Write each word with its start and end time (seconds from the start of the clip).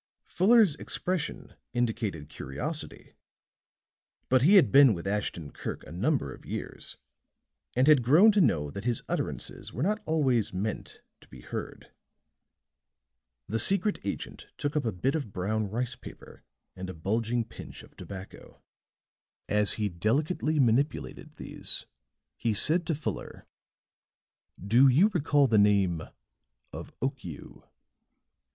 Fuller's 0.25 0.73
expression 0.77 1.53
indicated 1.73 2.27
curiosity; 2.27 3.13
but 4.29 4.41
he 4.41 4.55
had 4.55 4.71
been 4.71 4.95
with 4.95 5.05
Ashton 5.05 5.51
Kirk 5.51 5.83
a 5.83 5.91
number 5.91 6.33
of 6.33 6.43
years 6.43 6.97
and 7.75 7.85
had 7.85 8.01
grown 8.01 8.31
to 8.31 8.41
know 8.41 8.71
that 8.71 8.83
his 8.83 9.03
utterances 9.07 9.71
were 9.71 9.83
not 9.83 10.01
always 10.07 10.51
meant 10.51 11.03
to 11.19 11.27
be 11.27 11.41
heard. 11.41 11.91
The 13.47 13.59
secret 13.59 13.99
agent 14.03 14.47
took 14.57 14.75
up 14.75 14.85
a 14.85 14.91
bit 14.91 15.13
of 15.13 15.31
brown 15.31 15.69
rice 15.69 15.95
paper 15.95 16.41
and 16.75 16.89
a 16.89 16.95
bulging 16.95 17.45
pinch 17.45 17.83
of 17.83 17.95
tobacco; 17.95 18.59
as 19.47 19.73
he 19.73 19.87
delicately 19.87 20.59
manipulated 20.59 21.35
these, 21.35 21.85
he 22.37 22.55
said 22.55 22.87
to 22.87 22.95
Fuller: 22.95 23.45
"Do 24.59 24.87
you 24.87 25.09
recall 25.09 25.45
the 25.45 25.59
name 25.59 26.01
of 26.73 26.91
Okiu?" 27.03 27.61